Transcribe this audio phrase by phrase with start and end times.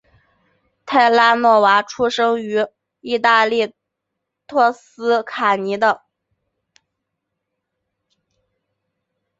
[0.83, 2.65] 泰拉诺娃出生于
[3.01, 3.71] 义大利
[4.47, 6.01] 托斯卡尼的。